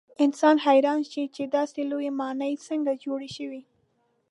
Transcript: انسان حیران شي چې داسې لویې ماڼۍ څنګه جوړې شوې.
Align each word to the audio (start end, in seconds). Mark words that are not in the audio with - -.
انسان 0.25 0.55
حیران 0.65 1.01
شي 1.11 1.23
چې 1.35 1.43
داسې 1.55 1.79
لویې 1.91 2.11
ماڼۍ 2.19 2.53
څنګه 2.67 2.91
جوړې 3.03 3.29
شوې. 3.37 3.61